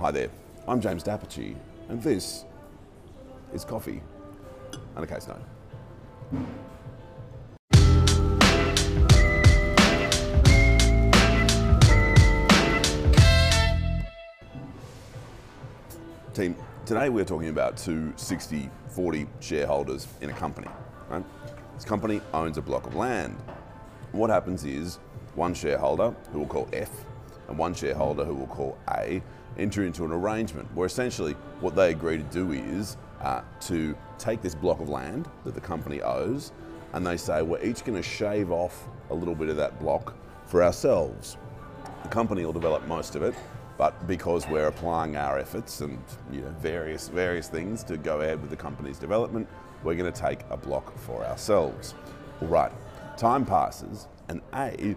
[0.00, 0.30] Hi there,
[0.66, 1.54] I'm James D'Apice,
[1.90, 2.46] and this
[3.52, 4.00] is Coffee
[4.96, 5.42] and a Case Note.
[16.32, 16.56] Team,
[16.86, 20.68] today we're talking about two 60 40 shareholders in a company.
[21.10, 21.22] Right?
[21.74, 23.36] This company owns a block of land.
[24.12, 24.98] What happens is
[25.34, 26.88] one shareholder, who we'll call F,
[27.50, 29.22] and one shareholder, who we'll call A,
[29.58, 34.40] enter into an arrangement where essentially what they agree to do is uh, to take
[34.40, 36.52] this block of land that the company owes
[36.92, 40.14] and they say we're each going to shave off a little bit of that block
[40.46, 41.36] for ourselves.
[42.02, 43.34] The company will develop most of it,
[43.76, 48.40] but because we're applying our efforts and you know, various various things to go ahead
[48.40, 49.48] with the company's development,
[49.84, 51.94] we're going to take a block for ourselves.
[52.42, 52.72] All right,
[53.16, 54.96] time passes and A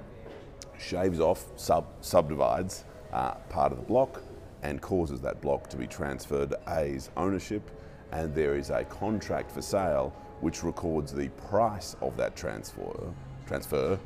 [0.83, 4.21] shaves off, sub, subdivides uh, part of the block
[4.63, 7.69] and causes that block to be transferred to A's ownership
[8.11, 13.13] and there is a contract for sale which records the price of that transfer,
[13.47, 13.97] transfer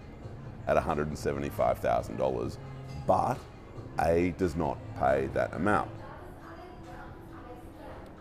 [0.67, 2.57] at $175,000,
[3.05, 3.37] but
[4.01, 5.89] A does not pay that amount.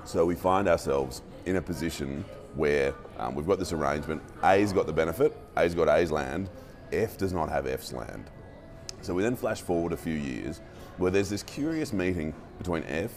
[0.05, 4.23] So we find ourselves in a position where um, we've got this arrangement.
[4.45, 6.49] A's got the benefit, A's got A's land,
[6.93, 8.31] F does not have F's land.
[9.07, 10.61] So we then flash forward a few years
[10.97, 13.13] where there's this curious meeting between F,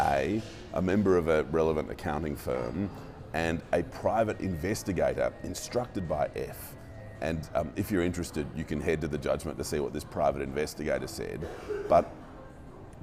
[0.00, 0.42] A,
[0.74, 2.90] a member of a relevant accounting firm,
[3.32, 6.74] and a private investigator instructed by F.
[7.20, 10.02] And um, if you're interested, you can head to the judgment to see what this
[10.02, 11.46] private investigator said.
[11.88, 12.12] But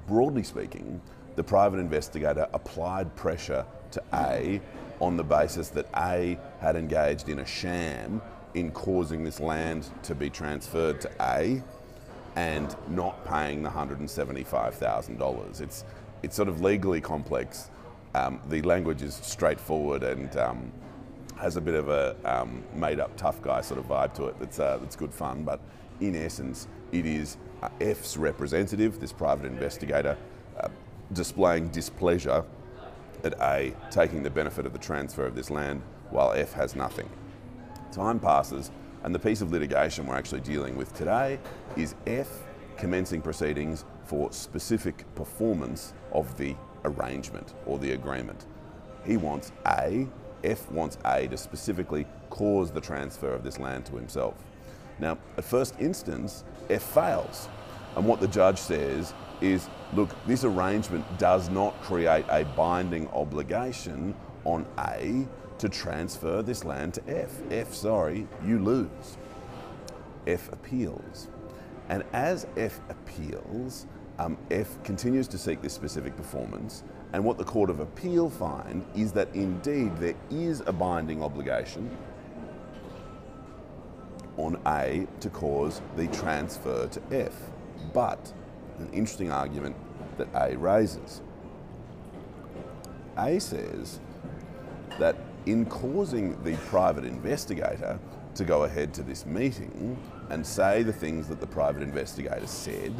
[0.05, 0.99] broadly speaking,
[1.37, 4.59] the private investigator applied pressure to A
[4.99, 8.21] on the basis that A had engaged in a sham
[8.53, 11.63] in causing this land to be transferred to A
[12.37, 15.59] and not paying the $175,000.
[15.59, 15.83] It's,
[16.21, 17.71] it's sort of legally complex.
[18.13, 20.71] Um, the language is straightforward and um,
[21.35, 24.39] has a bit of a um, made up tough guy sort of vibe to it
[24.39, 25.43] that's, uh, that's good fun.
[25.43, 25.59] But
[25.99, 30.15] in essence, it is uh, F's representative, this private investigator,
[30.59, 30.67] uh,
[31.13, 32.45] displaying displeasure
[33.23, 37.09] at A taking the benefit of the transfer of this land while F has nothing.
[37.91, 38.69] Time passes,
[39.03, 41.39] and the piece of litigation we're actually dealing with today
[41.75, 42.27] is F
[42.77, 48.45] commencing proceedings for specific performance of the arrangement or the agreement.
[49.05, 50.07] He wants A,
[50.43, 54.35] F wants A to specifically cause the transfer of this land to himself.
[54.99, 57.49] Now, at first instance, F fails.
[57.95, 64.15] And what the judge says is look, this arrangement does not create a binding obligation
[64.43, 65.27] on A
[65.59, 67.31] to transfer this land to F.
[67.51, 69.17] F, sorry, you lose.
[70.25, 71.29] F appeals.
[71.89, 73.87] And as F appeals,
[74.19, 76.83] um, F continues to seek this specific performance.
[77.13, 81.95] And what the Court of Appeal find is that indeed there is a binding obligation
[84.35, 87.33] on A to cause the transfer to F.
[87.93, 88.33] But
[88.79, 89.75] an interesting argument
[90.17, 91.21] that A raises.
[93.17, 93.99] A says
[94.99, 95.15] that
[95.47, 97.97] in causing the private investigator
[98.35, 99.97] to go ahead to this meeting
[100.29, 102.93] and say the things that the private investigator said,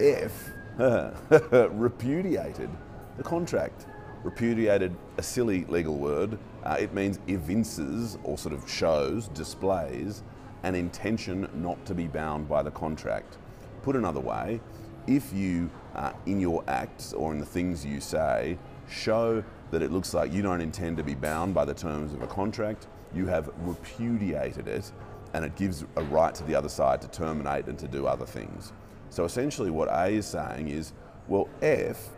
[0.00, 0.50] F
[1.70, 2.68] repudiated
[3.16, 3.86] the contract.
[4.24, 6.38] Repudiated a silly legal word.
[6.64, 10.22] Uh, it means evinces or sort of shows, displays
[10.64, 13.38] an intention not to be bound by the contract.
[13.82, 14.60] Put another way,
[15.06, 18.58] if you, uh, in your acts or in the things you say,
[18.88, 22.22] show that it looks like you don't intend to be bound by the terms of
[22.22, 24.92] a contract, you have repudiated it
[25.34, 28.26] and it gives a right to the other side to terminate and to do other
[28.26, 28.72] things.
[29.10, 30.92] So essentially, what A is saying is,
[31.28, 32.08] well, F,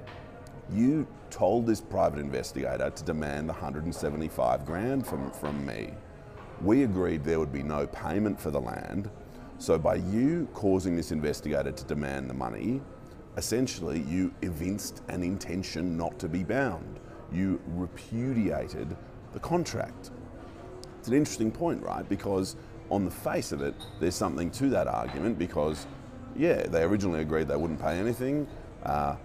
[0.71, 5.93] you told this private investigator to demand 175 grand from, from me.
[6.61, 9.11] We agreed there would be no payment for the land.
[9.59, 12.81] So by you causing this investigator to demand the money,
[13.37, 17.01] essentially you evinced an intention not to be bound.
[17.33, 18.97] You repudiated
[19.33, 20.11] the contract.
[21.01, 22.09] It's an interesting point, right?
[22.09, 22.55] Because
[22.89, 25.87] on the face of it, there's something to that argument because,
[26.37, 28.47] yeah, they originally agreed they wouldn't pay anything.
[28.85, 29.17] Uh,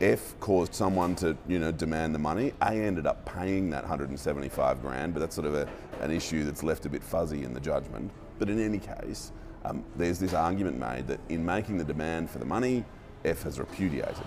[0.00, 2.54] F caused someone to, you know, demand the money.
[2.62, 5.68] A ended up paying that 175 grand, but that's sort of a,
[6.00, 8.10] an issue that's left a bit fuzzy in the judgment.
[8.40, 9.30] But in any case,
[9.64, 12.84] um, there's this argument made that in making the demand for the money,
[13.24, 14.26] F has repudiated.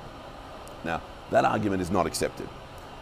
[0.86, 1.02] Now,
[1.32, 2.48] that argument is not accepted.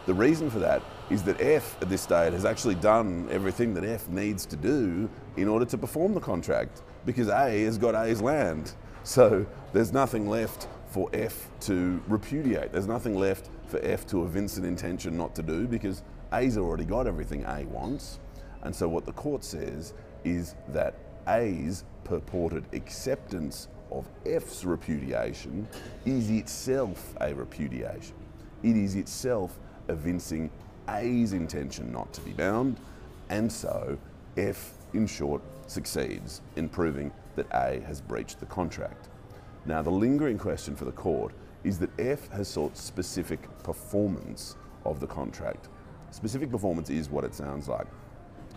[0.08, 3.84] The reason for that is that F at this stage has actually done everything that
[3.84, 8.22] F needs to do in order to perform the contract because A has got A's
[8.22, 8.72] land.
[9.04, 12.72] So there's nothing left for F to repudiate.
[12.72, 16.04] There's nothing left for F to evince an intention not to do because
[16.34, 18.20] A's already got everything A wants.
[18.64, 19.94] And so what the court says
[20.24, 20.96] is that
[21.28, 25.68] A's purported acceptance of F's repudiation
[26.06, 28.16] is itself a repudiation.
[28.64, 29.60] It is itself
[29.90, 30.50] evincing
[30.90, 32.78] A's intention not to be bound,
[33.30, 33.98] and so
[34.38, 39.10] F, in short, succeeds in proving that A has breached the contract.
[39.66, 41.34] Now, the lingering question for the court
[41.64, 45.70] is that F has sought specific performance of the contract.
[46.10, 47.88] Specific performance is what it sounds like.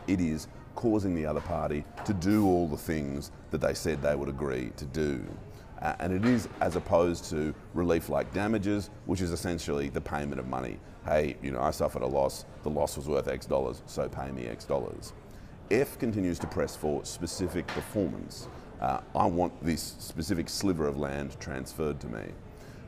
[0.07, 4.15] It is causing the other party to do all the things that they said they
[4.15, 5.25] would agree to do.
[5.83, 10.41] Uh, and it is as opposed to relief like damages, which is essentially the payment
[10.41, 10.79] of money.
[11.05, 14.31] Hey, you know, I suffered a loss, the loss was worth X dollars, so pay
[14.31, 15.13] me X dollars.
[15.71, 18.49] F continues to press for specific performance.
[18.81, 22.25] Uh, I want this specific sliver of land transferred to me.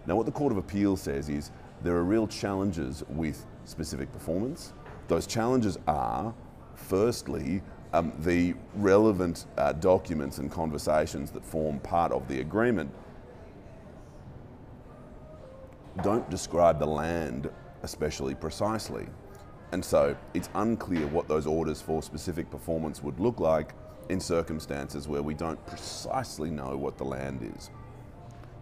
[0.06, 1.50] Now, what the Court of Appeal says is
[1.82, 4.72] there are real challenges with specific performance.
[5.08, 6.34] Those challenges are,
[6.74, 7.62] firstly,
[7.92, 12.90] um, the relevant uh, documents and conversations that form part of the agreement
[16.02, 17.48] don't describe the land
[17.82, 19.06] especially precisely.
[19.72, 23.74] And so it's unclear what those orders for specific performance would look like
[24.08, 27.70] in circumstances where we don't precisely know what the land is.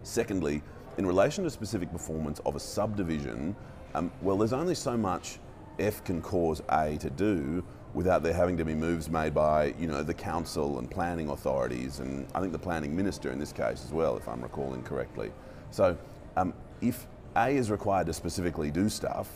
[0.03, 0.61] Secondly,
[0.97, 3.55] in relation to specific performance of a subdivision,
[3.93, 5.39] um, well, there's only so much
[5.79, 7.63] F can cause A to do
[7.95, 11.99] without there having to be moves made by, you know, the council and planning authorities,
[11.99, 15.31] and I think the planning minister in this case as well, if I'm recalling correctly.
[15.71, 15.97] So,
[16.35, 17.07] um, if
[17.37, 19.31] A is required to specifically do stuff,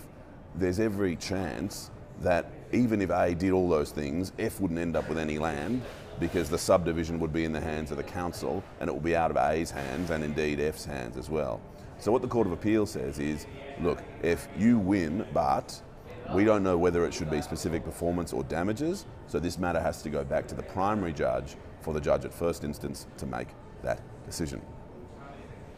[0.56, 1.90] there's every chance
[2.22, 5.82] that even if A did all those things, F wouldn't end up with any land
[6.20, 9.16] because the subdivision would be in the hands of the council and it will be
[9.16, 11.62] out of A's hands and indeed F's hands as well.
[11.98, 13.46] So what the Court of Appeal says is,
[13.82, 15.82] look, if you win, but
[16.34, 20.02] we don't know whether it should be specific performance or damages, so this matter has
[20.04, 23.48] to go back to the primary judge for the judge at first instance to make
[23.84, 24.62] that decision.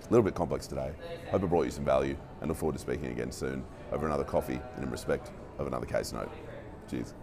[0.01, 0.92] A little bit complex today.
[1.30, 4.25] Hope it brought you some value and look forward to speaking again soon over another
[4.25, 6.30] coffee and in respect of another case note.
[6.89, 7.13] Cheers.